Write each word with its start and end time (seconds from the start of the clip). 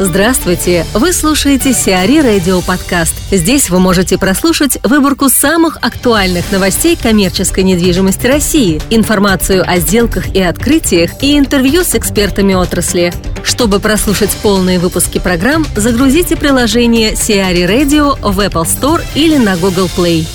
Здравствуйте! 0.00 0.84
Вы 0.92 1.12
слушаете 1.12 1.72
Сиари 1.72 2.18
Радио 2.18 2.60
Подкаст. 2.62 3.14
Здесь 3.30 3.70
вы 3.70 3.78
можете 3.78 4.18
прослушать 4.18 4.76
выборку 4.82 5.28
самых 5.28 5.76
актуальных 5.82 6.50
новостей 6.50 6.96
коммерческой 7.00 7.62
недвижимости 7.62 8.26
России, 8.26 8.82
информацию 8.90 9.62
о 9.64 9.78
сделках 9.78 10.34
и 10.34 10.42
открытиях 10.42 11.22
и 11.22 11.38
интервью 11.38 11.84
с 11.84 11.94
экспертами 11.94 12.54
отрасли. 12.54 13.12
Чтобы 13.44 13.78
прослушать 13.78 14.36
полные 14.42 14.80
выпуски 14.80 15.20
программ, 15.20 15.64
загрузите 15.76 16.34
приложение 16.36 17.14
Сиари 17.14 17.62
Radio 17.62 18.18
в 18.20 18.40
Apple 18.40 18.64
Store 18.64 19.00
или 19.14 19.36
на 19.36 19.56
Google 19.56 19.88
Play. 19.96 20.26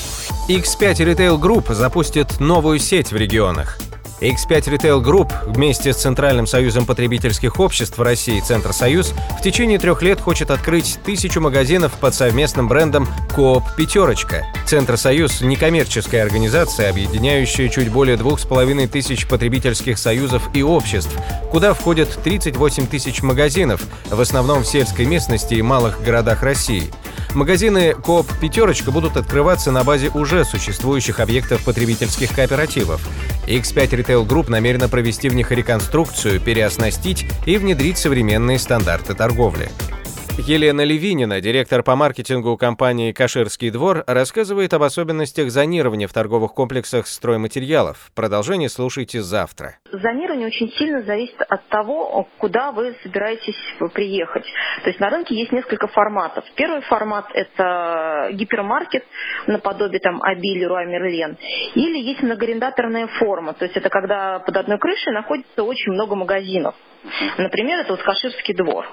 X5 0.48 0.94
Retail 1.00 1.38
Group 1.38 1.76
запустит 1.76 2.40
новую 2.40 2.80
сеть 2.80 3.12
в 3.12 3.18
регионах– 3.18 3.78
X5 4.22 4.78
Retail 4.78 5.04
Group 5.04 5.32
вместе 5.46 5.94
с 5.94 5.98
Центральным 5.98 6.48
союзом 6.48 6.86
потребительских 6.86 7.60
обществ 7.60 7.98
России 8.00 8.40
«Центр 8.40 8.74
Союз» 8.74 9.14
в 9.40 9.42
течение 9.42 9.80
трех 9.80 10.02
лет 10.02 10.20
хочет 10.20 10.52
открыть 10.52 11.00
тысячу 11.06 11.42
магазинов 11.42 11.94
под 11.94 12.14
совместным 12.14 12.68
брендом 12.68 13.08
«Коop 13.36 13.64
Пятерочка». 13.78 14.46
«Центр 14.66 14.98
Союз»— 14.98 15.42
некоммерческая 15.42 16.24
организация, 16.24 16.90
объединяющая 16.90 17.70
чуть 17.70 17.90
более 17.90 18.18
двух 18.18 18.40
с 18.40 18.46
половиной 18.46 18.88
тысяч 18.88 19.28
потребительских 19.28 19.98
союзов 19.98 20.50
и 20.54 20.64
обществ, 20.64 21.16
куда 21.52 21.74
входят 21.74 22.10
38 22.24 22.88
тысяч 22.88 23.22
магазинов, 23.22 23.82
в 24.10 24.20
основном 24.20 24.64
в 24.64 24.68
сельской 24.68 25.06
местности 25.06 25.56
и 25.56 25.62
малых 25.62 26.04
городах 26.04 26.44
России. 26.44 26.92
Магазины 27.36 27.92
«Коop 27.92 28.26
Пятерочка» 28.42 28.92
будут 28.92 29.16
открываться 29.16 29.72
на 29.72 29.84
базе 29.84 30.10
уже 30.10 30.44
существующих 30.44 31.20
объектов 31.20 31.64
потребительских 31.64 32.34
кооперативов. 32.34 33.08
X5 33.50 33.90
Retail 33.90 34.28
Group 34.28 34.50
намерена 34.50 34.88
провести 34.88 35.28
в 35.28 35.34
них 35.34 35.52
реконструкцию, 35.52 36.40
переоснастить 36.40 37.26
и 37.48 37.58
внедрить 37.58 37.98
современные 37.98 38.60
стандарты 38.60 39.16
торговли. 39.16 39.70
Елена 40.46 40.86
Левинина, 40.86 41.42
директор 41.42 41.84
по 41.84 41.98
маркетингу 41.98 42.56
компании 42.56 43.12
«Каширский 43.12 43.72
двор», 43.72 44.06
рассказывает 44.08 44.74
об 44.74 44.84
особенностях 44.84 45.52
зонирования 45.52 46.08
в 46.08 46.14
торговых 46.14 46.54
комплексах 46.54 47.08
стройматериалов. 47.08 48.10
Продолжение 48.16 48.70
слушайте 48.70 49.22
завтра. 49.22 49.76
Зонирование 49.92 50.48
очень 50.48 50.72
сильно 50.72 51.04
зависит 51.04 51.42
от 51.42 51.68
того, 51.68 52.28
куда 52.38 52.72
вы 52.72 52.96
собираетесь 53.04 53.58
приехать. 53.94 54.46
То 54.84 54.90
есть 54.90 55.00
на 55.02 55.10
рынке 55.10 55.36
есть 55.36 55.52
несколько 55.52 55.88
форматов. 55.88 56.46
Первый 56.56 56.82
формат– 56.82 57.26
это 57.34 58.30
гипермаркет, 58.32 59.04
наподобие 59.48 60.00
там 60.00 60.24
Аби, 60.24 60.58
Леруа, 60.58 60.86
Мерлен. 60.86 61.38
Или 61.76 62.00
есть 62.00 62.24
многоарендаторная 62.24 63.08
форма. 63.20 63.54
То 63.54 63.66
есть 63.66 63.76
это 63.76 63.90
когда 63.90 64.40
под 64.40 64.56
одной 64.56 64.80
крышей 64.80 65.12
находится 65.12 65.64
очень 65.64 65.92
много 65.92 66.16
магазинов. 66.16 66.76
Например, 67.38 67.80
это 67.80 67.94
вот 67.94 68.02
Каширский 68.02 68.54
двор. 68.54 68.86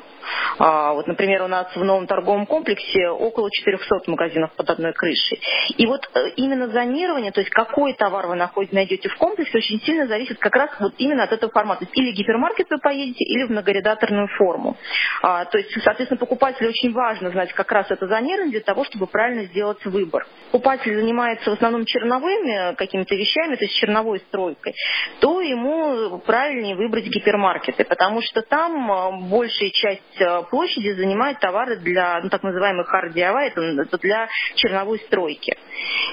А, 0.58 0.92
вот, 0.92 1.06
например, 1.06 1.42
у 1.42 1.48
нас 1.48 1.74
в 1.74 1.84
новом 1.84 2.06
торговом 2.06 2.46
комплексе 2.46 3.08
около 3.08 3.50
400 3.50 4.10
магазинов 4.10 4.52
под 4.54 4.70
одной 4.70 4.92
крышей. 4.92 5.40
И 5.76 5.86
вот 5.86 6.08
э, 6.14 6.30
именно 6.36 6.68
зонирование, 6.68 7.32
то 7.32 7.40
есть 7.40 7.50
какой 7.50 7.94
товар 7.94 8.26
вы 8.26 8.36
найдете 8.72 9.08
в 9.08 9.16
комплексе, 9.16 9.58
очень 9.58 9.80
сильно 9.82 10.06
зависит 10.06 10.38
как 10.38 10.54
раз 10.54 10.70
вот 10.80 10.94
именно 10.98 11.24
от 11.24 11.32
этого 11.32 11.52
формата. 11.52 11.80
То 11.80 11.86
есть 11.86 11.96
или 11.98 12.12
гипермаркет 12.12 12.68
вы 12.70 12.78
поедете, 12.78 13.24
или 13.24 13.44
в 13.44 13.50
многоредакторную 13.50 14.28
форму. 14.38 14.76
А, 15.22 15.44
то 15.44 15.58
есть, 15.58 15.70
соответственно, 15.82 16.18
покупателю 16.18 16.70
очень 16.70 16.92
важно 16.92 17.30
знать 17.30 17.52
как 17.52 17.70
раз 17.70 17.90
это 17.90 18.06
зонирование 18.06 18.52
для 18.52 18.60
того, 18.60 18.84
чтобы 18.84 19.06
правильно 19.06 19.44
сделать 19.44 19.84
выбор. 19.84 20.26
Покупатель 20.52 20.94
занимается 20.94 21.50
в 21.50 21.54
основном 21.54 21.84
черновыми 21.84 22.74
какими-то 22.76 23.14
вещами, 23.14 23.56
то 23.56 23.64
есть 23.64 23.76
черновой 23.76 24.20
стройкой, 24.20 24.74
то 25.20 25.40
ему 25.40 26.18
правильнее 26.20 26.76
выбрать 26.76 27.04
гипермаркеты, 27.06 27.84
потому 27.96 28.20
что 28.20 28.42
там 28.42 28.92
э, 28.92 29.28
большая 29.30 29.70
часть 29.70 30.02
Э, 30.20 30.42
площади 30.50 30.92
занимают 30.92 31.40
товары 31.40 31.76
для 31.76 32.20
ну, 32.22 32.28
так 32.28 32.42
называемых 32.42 32.92
hard 32.92 33.12
DIY, 33.14 33.46
это, 33.48 33.60
это 33.60 33.98
для 33.98 34.28
черновой 34.54 34.98
стройки. 35.00 35.56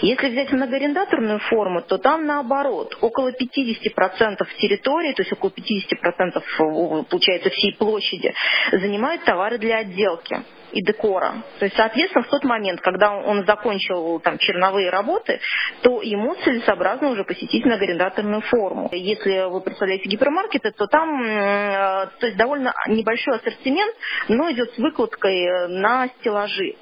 Если 0.02 0.30
взять 0.30 0.52
многоарендаторную 0.52 1.40
форму, 1.40 1.82
то 1.82 1.98
там 1.98 2.26
наоборот, 2.26 2.98
около 3.02 3.32
50% 3.32 4.38
территории, 4.60 5.14
то 5.14 5.22
есть 5.22 5.34
около 5.34 5.52
50% 5.52 6.38
э, 6.38 7.04
получается 7.10 7.50
всей 7.50 7.74
площади, 7.74 8.34
занимают 8.72 9.24
товары 9.24 9.58
для 9.58 9.78
отделки 9.80 10.44
и 10.74 10.82
декора. 10.82 11.44
То 11.60 11.66
есть, 11.66 11.78
соответственно, 11.78 12.24
в 12.24 12.30
тот 12.30 12.44
момент, 12.44 12.82
когда 12.82 13.12
он 13.14 13.46
закончил 13.46 14.20
там 14.20 14.38
черновые 14.38 14.90
работы, 14.90 15.40
то 15.82 16.02
ему 16.02 16.36
целесообразно 16.44 17.10
уже 17.10 17.24
посетить 17.24 17.64
многоарендаторную 17.66 18.42
форму. 18.42 18.90
Если 18.92 19.50
вы 19.50 19.62
представляете 19.62 20.10
гипермаркеты, 20.10 20.72
то 20.72 20.88
там 20.88 21.24
э, 21.24 22.08
то 22.20 22.26
есть 22.26 22.38
довольно 22.38 22.74
небольшой 22.88 23.38
ассортимент, 23.38 23.96
но 24.30 24.52
идет 24.52 24.74
с 24.74 24.78
выкладкой 24.78 25.44
э, 25.44 25.68
на 25.68 26.08
стеллажи. 26.20 26.76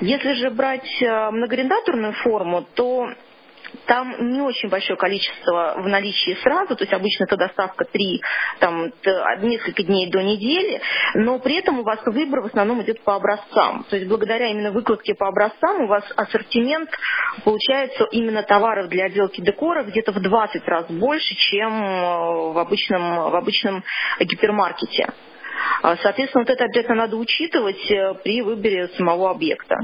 Если 0.00 0.32
же 0.34 0.50
брать 0.50 1.02
э, 1.02 1.30
многоарендаторную 1.30 2.12
форму, 2.24 2.64
то 2.74 3.08
там 3.86 4.32
не 4.32 4.40
очень 4.40 4.68
большое 4.68 4.96
количество 4.96 5.74
в 5.78 5.88
наличии 5.88 6.36
сразу, 6.42 6.76
то 6.76 6.84
есть 6.84 6.92
обычно 6.92 7.24
это 7.24 7.36
доставка 7.36 7.84
3, 7.84 8.22
там, 8.60 8.92
несколько 9.42 9.82
дней 9.82 10.10
до 10.10 10.22
недели, 10.22 10.80
но 11.14 11.38
при 11.38 11.56
этом 11.56 11.80
у 11.80 11.82
вас 11.82 12.00
выбор 12.06 12.42
в 12.42 12.46
основном 12.46 12.82
идет 12.82 13.02
по 13.02 13.16
образцам. 13.16 13.84
То 13.88 13.96
есть 13.96 14.08
благодаря 14.08 14.48
именно 14.48 14.72
выкладке 14.72 15.14
по 15.14 15.28
образцам 15.28 15.82
у 15.82 15.86
вас 15.86 16.04
ассортимент 16.16 16.90
получается 17.44 18.04
именно 18.12 18.42
товаров 18.42 18.88
для 18.88 19.06
отделки 19.06 19.40
декора 19.40 19.84
где-то 19.84 20.12
в 20.12 20.20
20 20.20 20.68
раз 20.68 20.86
больше, 20.88 21.34
чем 21.34 21.72
э, 21.72 22.52
в 22.52 22.58
обычном, 22.58 23.30
в 23.30 23.36
обычном 23.36 23.84
гипермаркете. 24.20 25.12
А, 25.82 25.96
соответственно, 25.96 26.44
вот 26.44 26.50
это 26.50 26.64
обязательно 26.64 26.96
надо 26.96 27.16
учитывать 27.16 27.90
э, 27.90 28.14
при 28.22 28.42
выборе 28.42 28.88
самого 28.96 29.30
объекта. 29.30 29.76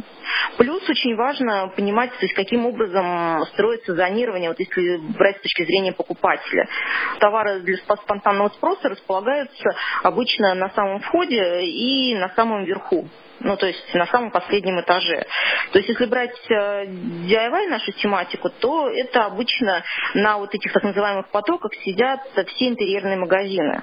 Плюс 0.56 0.88
очень 0.88 1.16
важно 1.16 1.72
понимать, 1.74 2.10
то 2.10 2.24
есть 2.24 2.34
каким 2.34 2.66
образом 2.66 3.44
строится 3.52 3.94
зонирование, 3.94 4.50
вот 4.50 4.58
если 4.58 4.96
брать 5.18 5.38
с 5.38 5.42
точки 5.42 5.64
зрения 5.64 5.92
покупателя. 5.92 6.68
Товары 7.18 7.60
для 7.60 7.76
спонтанного 7.78 8.48
спроса 8.50 8.88
располагаются 8.88 9.70
обычно 10.02 10.54
на 10.54 10.70
самом 10.70 11.00
входе 11.00 11.62
и 11.62 12.14
на 12.14 12.28
самом 12.30 12.64
верху 12.64 13.08
ну, 13.40 13.56
то 13.56 13.66
есть 13.66 13.94
на 13.94 14.06
самом 14.06 14.30
последнем 14.30 14.80
этаже. 14.80 15.26
То 15.72 15.78
есть 15.78 15.88
если 15.88 16.06
брать 16.06 16.36
э, 16.50 16.86
DIY 16.86 17.68
нашу 17.68 17.92
тематику, 17.92 18.50
то 18.50 18.88
это 18.88 19.26
обычно 19.26 19.82
на 20.14 20.38
вот 20.38 20.54
этих 20.54 20.72
так 20.72 20.82
называемых 20.82 21.28
потоках 21.30 21.72
сидят 21.84 22.20
все 22.34 22.68
интерьерные 22.68 23.16
магазины. 23.16 23.82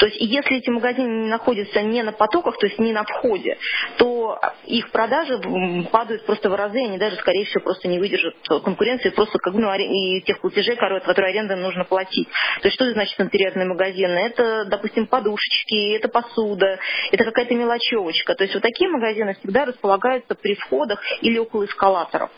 То 0.00 0.06
есть 0.06 0.20
если 0.20 0.58
эти 0.58 0.70
магазины 0.70 1.28
находятся 1.34 1.82
не 1.82 2.02
на 2.02 2.12
потоках, 2.12 2.56
то 2.58 2.66
есть 2.66 2.78
не 2.78 2.92
на 2.92 3.02
входе, 3.04 3.58
то 3.98 4.38
их 4.66 4.90
продажи 4.90 5.40
падают 5.90 6.24
просто 6.26 6.48
в 6.48 6.54
разы, 6.54 6.78
они 6.78 6.98
даже, 6.98 7.16
скорее 7.16 7.44
всего, 7.44 7.64
просто 7.64 7.88
не 7.88 7.98
выдержат 7.98 8.34
конкуренции 8.64 9.10
просто 9.10 9.38
как, 9.38 9.54
ну, 9.54 9.72
и 9.74 10.20
тех 10.20 10.40
платежей, 10.40 10.76
которые 10.76 11.30
аренды 11.30 11.56
нужно 11.56 11.84
платить. 11.84 12.28
То 12.62 12.68
есть 12.68 12.76
что 12.76 12.90
значит 12.92 13.20
интерьерные 13.20 13.66
магазины? 13.66 14.16
Это, 14.18 14.64
допустим, 14.66 15.06
подушечки, 15.06 15.96
это 15.96 16.08
посуда, 16.08 16.78
это 17.10 17.24
какая-то 17.24 17.54
мелочевочка. 17.54 18.34
То 18.34 18.44
есть 18.44 18.54
вот 18.54 18.62
такие 18.62 18.88
магазины 18.88 19.34
всегда 19.40 19.64
располагаются 19.64 20.34
при 20.34 20.54
входах 20.54 21.00
или 21.20 21.38
около 21.38 21.64
эскалаторов. 21.64 22.30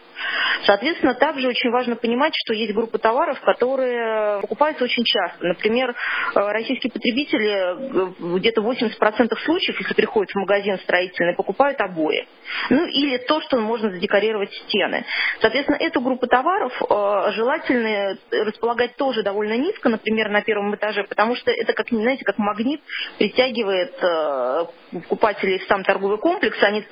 Соответственно, 0.64 1.14
также 1.14 1.48
очень 1.48 1.70
важно 1.70 1.96
понимать, 1.96 2.32
что 2.34 2.54
есть 2.54 2.72
группы 2.72 2.98
товаров, 2.98 3.40
которые 3.40 4.40
покупаются 4.40 4.84
очень 4.84 5.04
часто. 5.04 5.46
Например, 5.46 5.90
э, 5.90 5.94
российские 6.34 6.90
потребители 6.90 7.50
э, 7.50 8.38
где-то 8.38 8.62
80% 8.62 9.36
случаев, 9.44 9.78
если 9.80 9.94
приходят 9.94 10.30
в 10.32 10.36
магазин 10.36 10.78
строительный, 10.80 11.34
покупают 11.34 11.80
обои. 11.80 12.26
Ну 12.70 12.86
или 12.86 13.18
то, 13.18 13.40
что 13.42 13.58
можно 13.58 13.90
задекорировать 13.90 14.52
стены. 14.52 15.04
Соответственно, 15.40 15.76
эту 15.76 16.00
группу 16.00 16.26
товаров 16.26 16.72
э, 16.80 17.32
желательно 17.32 18.18
располагать 18.30 18.96
тоже 18.96 19.22
довольно 19.22 19.56
низко, 19.56 19.88
например, 19.88 20.30
на 20.30 20.42
первом 20.42 20.74
этаже, 20.74 21.04
потому 21.04 21.36
что 21.36 21.50
это, 21.50 21.72
как, 21.72 21.88
знаете, 21.90 22.24
как 22.24 22.38
магнит 22.38 22.80
притягивает 23.18 23.94
покупателей 24.92 25.58
в 25.58 25.64
сам 25.64 25.84
торговый 25.84 26.18
комплекс, 26.18 26.56
они, 26.62 26.82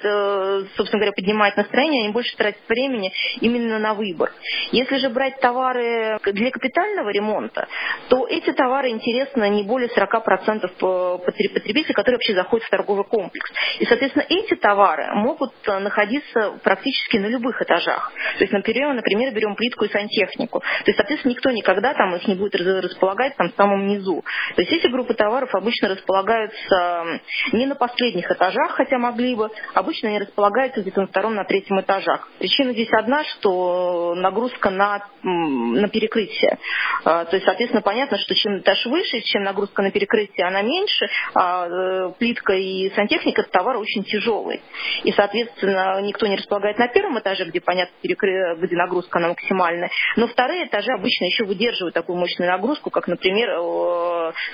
собственно 0.76 1.00
говоря, 1.00 1.12
поднимают 1.12 1.56
настроение, 1.56 2.04
они 2.04 2.12
больше 2.12 2.36
тратят 2.36 2.60
времени 2.68 3.12
именно 3.40 3.78
на 3.78 3.94
выбор. 3.94 4.32
Если 4.72 4.96
же 4.96 5.08
брать 5.10 5.38
товары 5.40 6.18
для 6.24 6.50
капитального 6.50 7.10
ремонта, 7.10 7.68
то 8.08 8.26
эти 8.26 8.52
товары 8.52 8.90
интересны 8.90 9.48
не 9.50 9.62
более 9.62 9.88
40% 9.88 11.18
потребителей, 11.24 11.94
которые 11.94 12.16
вообще 12.16 12.34
заходят 12.34 12.66
в 12.66 12.70
торговый 12.70 13.04
комплекс. 13.04 13.50
И, 13.78 13.86
соответственно, 13.86 14.26
эти 14.28 14.54
товары 14.54 15.06
могут 15.14 15.52
находиться 15.66 16.58
практически 16.62 17.18
на 17.18 17.26
любых 17.26 17.60
этажах. 17.62 18.12
То 18.38 18.44
есть, 18.44 18.52
например, 18.52 18.92
например 18.94 19.32
берем 19.34 19.54
плитку 19.54 19.84
и 19.84 19.88
сантехнику. 19.88 20.60
То 20.60 20.84
есть, 20.86 20.96
соответственно, 20.96 21.32
никто 21.32 21.50
никогда 21.50 21.94
там 21.94 22.14
их 22.14 22.26
не 22.26 22.34
будет 22.34 22.54
располагать 22.54 23.36
там 23.36 23.50
в 23.50 23.54
самом 23.56 23.86
низу. 23.86 24.24
То 24.56 24.62
есть 24.62 24.72
эти 24.72 24.86
группы 24.88 25.14
товаров 25.14 25.54
обычно 25.54 25.88
располагаются 25.88 27.20
не 27.52 27.66
на 27.66 27.74
последних 27.74 28.30
этажах, 28.30 28.72
хотя 28.72 28.98
могли 28.98 29.34
бы, 29.34 29.50
обычно 29.74 30.08
они 30.08 30.18
располагаются 30.18 30.80
где-то 30.80 31.02
на 31.02 31.06
втором, 31.06 31.34
на 31.34 31.44
третьем 31.44 31.80
этажах. 31.80 32.28
Причина 32.38 32.72
здесь 32.72 32.92
одна, 32.92 33.03
что 33.24 34.14
нагрузка 34.14 34.70
на, 34.70 35.04
на 35.22 35.88
перекрытие. 35.88 36.58
А, 37.04 37.24
то 37.24 37.36
есть, 37.36 37.44
соответственно, 37.44 37.82
понятно, 37.82 38.18
что 38.18 38.34
чем 38.34 38.58
этаж 38.58 38.84
выше, 38.86 39.20
чем 39.20 39.42
нагрузка 39.42 39.82
на 39.82 39.90
перекрытие, 39.90 40.46
она 40.46 40.62
меньше, 40.62 41.08
а 41.34 41.66
э, 41.66 42.12
плитка 42.18 42.54
и 42.54 42.90
сантехника– 42.94 43.42
товар 43.50 43.76
очень 43.76 44.04
тяжелый. 44.04 44.60
И, 45.04 45.12
соответственно, 45.12 46.00
никто 46.02 46.26
не 46.26 46.36
располагает 46.36 46.78
на 46.78 46.88
первом 46.88 47.18
этаже, 47.18 47.44
где, 47.44 47.60
понятно, 47.60 47.94
перекры... 48.00 48.56
где 48.56 48.76
нагрузка 48.76 49.18
она 49.18 49.28
максимальная. 49.28 49.90
Но 50.16 50.26
вторые 50.26 50.66
этажи 50.66 50.92
обычно 50.92 51.26
еще 51.26 51.44
выдерживают 51.44 51.94
такую 51.94 52.18
мощную 52.18 52.50
нагрузку, 52.50 52.90
как, 52.90 53.08
например, 53.08 53.50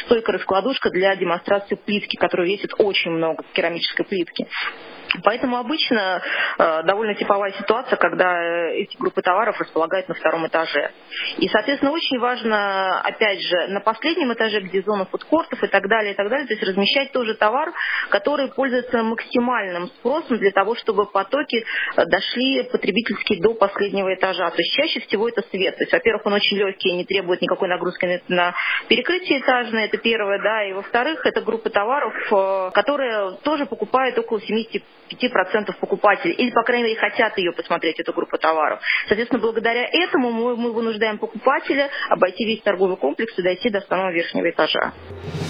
стойка-раскладушка 0.06 0.90
для 0.90 1.14
демонстрации 1.16 1.76
плитки, 1.76 2.16
которая 2.16 2.48
весит 2.48 2.72
очень 2.78 3.10
много, 3.10 3.44
керамической 3.52 4.04
плитки. 4.04 4.46
Поэтому 5.24 5.56
обычно 5.56 6.22
э, 6.58 6.82
довольно 6.84 7.14
типовая 7.14 7.52
ситуация, 7.52 7.96
когда 7.96 8.39
эти 8.40 8.96
группы 8.96 9.22
товаров 9.22 9.60
располагают 9.60 10.08
на 10.08 10.14
втором 10.14 10.46
этаже. 10.46 10.90
И, 11.38 11.48
соответственно, 11.48 11.92
очень 11.92 12.18
важно, 12.18 13.00
опять 13.00 13.40
же, 13.40 13.68
на 13.68 13.80
последнем 13.80 14.32
этаже, 14.32 14.60
где 14.60 14.82
зона 14.82 15.06
фудкортов 15.06 15.62
и 15.62 15.66
так 15.66 15.88
далее, 15.88 16.12
и 16.12 16.16
так 16.16 16.28
далее, 16.28 16.46
то 16.46 16.54
есть 16.54 16.62
размещать 16.62 17.12
тоже 17.12 17.34
товар, 17.34 17.72
который 18.10 18.48
пользуется 18.48 19.02
максимальным 19.02 19.88
спросом 19.88 20.38
для 20.38 20.50
того, 20.50 20.74
чтобы 20.74 21.06
потоки 21.06 21.64
э, 21.96 22.04
дошли 22.06 22.62
потребительские 22.64 23.40
до 23.40 23.54
последнего 23.54 24.14
этажа. 24.14 24.50
То 24.50 24.58
есть 24.58 24.74
чаще 24.74 25.00
всего 25.00 25.28
это 25.28 25.42
свет. 25.50 25.76
То 25.76 25.84
есть, 25.84 25.92
во-первых, 25.92 26.26
он 26.26 26.34
очень 26.34 26.56
легкий, 26.56 26.92
не 26.92 27.04
требует 27.04 27.40
никакой 27.40 27.68
нагрузки 27.68 28.22
на 28.28 28.54
перекрытие 28.88 29.40
этажное, 29.40 29.86
это 29.86 29.98
первое, 29.98 30.40
да, 30.42 30.64
и 30.64 30.72
во-вторых, 30.72 31.24
это 31.24 31.40
группа 31.40 31.70
товаров, 31.70 32.14
э, 32.30 32.70
которые 32.72 33.38
тоже 33.42 33.66
покупают 33.66 34.18
около 34.18 34.40
70 34.40 34.82
5% 35.10 35.74
покупателей, 35.80 36.34
или, 36.34 36.50
по 36.50 36.62
крайней 36.62 36.84
мере, 36.84 37.00
хотят 37.00 37.36
ее 37.38 37.52
посмотреть, 37.52 37.98
эту 37.98 38.12
группу 38.12 38.29
товаров. 38.38 38.80
Соответственно, 39.08 39.40
благодаря 39.40 39.86
этому 39.90 40.30
мы, 40.30 40.56
мы 40.56 40.72
вынуждаем 40.72 41.18
покупателя 41.18 41.90
обойти 42.08 42.44
весь 42.44 42.62
торговый 42.62 42.96
комплекс 42.96 43.36
и 43.38 43.42
дойти 43.42 43.70
до 43.70 43.80
самого 43.82 44.12
верхнего 44.12 44.50
этажа. 44.50 44.92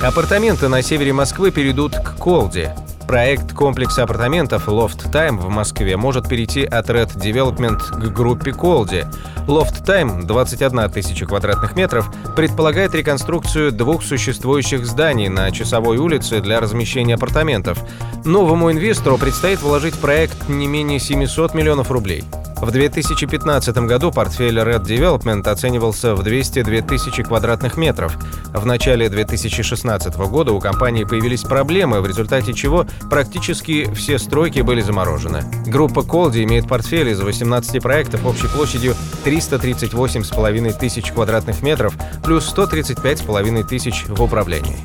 Апартаменты 0.03 0.69
на 0.69 0.83
севере 0.83 1.13
Москвы 1.13 1.51
перейдут 1.51 1.95
к 1.95 2.17
Колде. 2.19 2.75
Проект 3.11 3.53
комплекса 3.55 4.05
апартаментов 4.05 4.69
Loft 4.69 5.13
Time 5.13 5.37
в 5.37 5.49
Москве 5.49 5.97
может 5.97 6.29
перейти 6.29 6.65
от 6.65 6.89
Red 6.91 7.17
Development 7.17 7.79
к 7.79 8.15
группе 8.15 8.53
Колди. 8.53 9.05
Loft 9.49 9.85
Time, 9.85 10.23
21 10.23 10.89
тысяча 10.93 11.27
квадратных 11.27 11.75
метров, 11.75 12.09
предполагает 12.37 12.95
реконструкцию 12.95 13.73
двух 13.73 14.05
существующих 14.05 14.87
зданий 14.87 15.29
на 15.29 15.51
Часовой 15.51 15.97
улице 15.97 16.41
для 16.41 16.61
размещения 16.61 17.15
апартаментов. 17.17 17.79
Новому 18.25 18.71
инвестору 18.71 19.19
предстоит 19.19 19.61
вложить 19.61 19.95
в 19.95 20.01
проект 20.01 20.49
не 20.49 20.69
менее 20.69 21.01
700 21.01 21.53
миллионов 21.53 21.91
рублей. 21.91 22.23
В 22.61 22.71
2015 22.71 23.75
году 23.79 24.13
портфель 24.13 24.59
Red 24.59 24.85
Development 24.85 25.49
оценивался 25.49 26.15
в 26.15 26.23
202 26.23 26.83
тысячи 26.83 27.23
квадратных 27.23 27.79
метров. 27.79 28.19
В 28.53 28.67
начале 28.67 29.09
2016 29.09 30.15
года 30.17 30.53
у 30.53 30.61
компании 30.61 31.05
появились 31.05 31.41
проблемы, 31.41 32.03
в 32.03 32.07
результате 32.07 32.53
чего 32.53 32.87
практически 33.09 33.91
все 33.95 34.19
стройки 34.19 34.61
были 34.61 34.83
заморожены. 34.83 35.43
Группа 35.67 36.03
Колди 36.03 36.45
имеет 36.45 36.69
портфель 36.69 37.09
из 37.09 37.21
18 37.21 37.83
проектов 37.83 38.27
общей 38.27 38.49
площадью 38.49 38.95
338,5 39.25 40.79
тысяч 40.79 41.13
квадратных 41.13 41.63
метров 41.63 41.95
плюс 42.23 42.53
135,5 42.55 43.67
тысяч 43.67 44.05
в 44.07 44.23
управлении. 44.23 44.77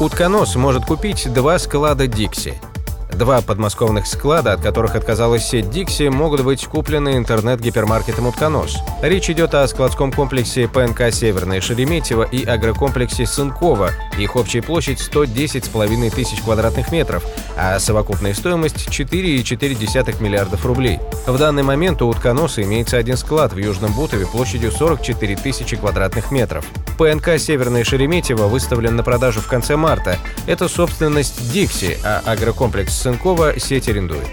Утконос 0.00 0.56
может 0.56 0.84
купить 0.84 1.32
два 1.32 1.60
склада 1.60 2.08
«Дикси». 2.08 2.60
Два 3.12 3.40
подмосковных 3.40 4.06
склада, 4.06 4.52
от 4.52 4.60
которых 4.60 4.94
отказалась 4.94 5.48
сеть 5.48 5.70
«Дикси», 5.70 6.08
могут 6.08 6.42
быть 6.42 6.66
куплены 6.66 7.16
интернет-гипермаркетом 7.16 8.26
«Утконос». 8.26 8.78
Речь 9.02 9.30
идет 9.30 9.54
о 9.54 9.66
складском 9.66 10.12
комплексе 10.12 10.68
ПНК 10.68 11.12
«Северное 11.12 11.60
Шереметьево» 11.60 12.24
и 12.24 12.44
агрокомплексе 12.44 13.26
«Сынково». 13.26 13.90
Их 14.18 14.36
общая 14.36 14.62
площадь 14.62 15.00
110,5 15.00 16.10
тысяч 16.14 16.40
квадратных 16.42 16.92
метров, 16.92 17.24
а 17.56 17.78
совокупная 17.78 18.34
стоимость 18.34 18.88
4,4 18.88 20.22
миллиардов 20.22 20.66
рублей. 20.66 21.00
В 21.26 21.38
данный 21.38 21.62
момент 21.62 22.02
у 22.02 22.08
«Утконоса» 22.08 22.62
имеется 22.62 22.98
один 22.98 23.16
склад 23.16 23.52
в 23.52 23.58
Южном 23.58 23.92
Бутове 23.94 24.26
площадью 24.26 24.70
44 24.70 25.36
тысячи 25.36 25.76
квадратных 25.76 26.30
метров. 26.30 26.64
ПНК 26.98 27.38
«Северное 27.38 27.84
Шереметьево» 27.84 28.48
выставлен 28.48 28.96
на 28.96 29.02
продажу 29.02 29.40
в 29.40 29.46
конце 29.46 29.76
марта. 29.76 30.18
Это 30.46 30.68
собственность 30.68 31.52
«Дикси», 31.52 31.96
а 32.04 32.22
агрокомплекс 32.26 32.97
Цинкова 32.98 33.58
сеть 33.58 33.88
арендует. 33.88 34.26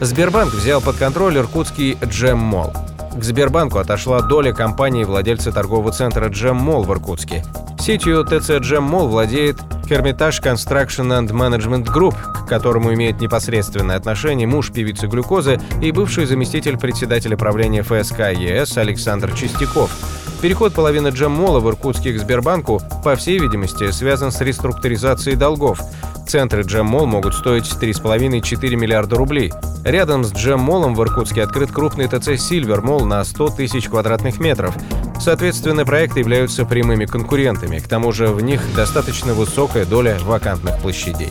Сбербанк 0.00 0.52
взял 0.54 0.80
под 0.80 0.96
контроль 0.96 1.36
иркутский 1.36 1.98
Джем 2.04 2.38
Мол. 2.38 2.72
К 3.14 3.22
Сбербанку 3.22 3.78
отошла 3.78 4.20
доля 4.22 4.52
компании 4.52 5.04
владельца 5.04 5.52
торгового 5.52 5.92
центра 5.92 6.28
Джем 6.28 6.56
Мол 6.56 6.84
в 6.84 6.92
Иркутске. 6.92 7.44
Сетью 7.78 8.24
ТЦ 8.24 8.58
Джем 8.60 8.82
Мол 8.84 9.08
владеет 9.08 9.56
Hermitage 9.88 10.42
Construction 10.42 11.20
and 11.20 11.28
Management 11.28 11.86
Group, 11.86 12.14
к 12.44 12.48
которому 12.48 12.92
имеет 12.94 13.20
непосредственное 13.20 13.96
отношение 13.96 14.46
муж 14.46 14.72
певицы 14.72 15.06
глюкозы 15.06 15.60
и 15.80 15.92
бывший 15.92 16.26
заместитель 16.26 16.78
председателя 16.78 17.36
правления 17.36 17.82
ФСК 17.82 18.32
ЕС 18.32 18.76
Александр 18.78 19.32
Чистяков. 19.32 19.90
Переход 20.40 20.74
половины 20.74 21.08
Джеммола 21.08 21.60
в 21.60 21.68
Иркутске 21.68 22.12
к 22.12 22.18
Сбербанку, 22.18 22.80
по 23.02 23.16
всей 23.16 23.38
видимости, 23.38 23.90
связан 23.90 24.30
с 24.30 24.40
реструктуризацией 24.40 25.36
долгов. 25.36 25.80
Центры 26.28 26.62
Джем-Мол 26.62 27.06
могут 27.06 27.34
стоить 27.34 27.64
3,5-4 27.64 28.76
миллиарда 28.76 29.16
рублей. 29.16 29.52
Рядом 29.84 30.24
с 30.24 30.32
Джем-Молом 30.32 30.94
в 30.94 31.02
Иркутске 31.02 31.42
открыт 31.42 31.70
крупный 31.70 32.08
ТЦ 32.08 32.40
«Сильвер 32.40 32.82
Мол» 32.82 33.04
на 33.04 33.24
100 33.24 33.50
тысяч 33.50 33.88
квадратных 33.88 34.40
метров. 34.40 34.74
Соответственно, 35.20 35.84
проекты 35.84 36.20
являются 36.20 36.64
прямыми 36.64 37.06
конкурентами. 37.06 37.78
К 37.78 37.88
тому 37.88 38.12
же 38.12 38.26
в 38.26 38.40
них 38.42 38.60
достаточно 38.74 39.34
высокая 39.34 39.86
доля 39.86 40.18
вакантных 40.22 40.78
площадей. 40.80 41.30